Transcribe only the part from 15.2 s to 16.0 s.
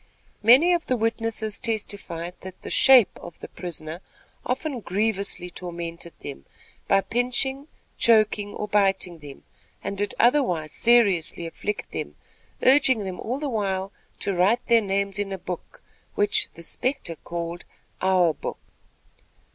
a book,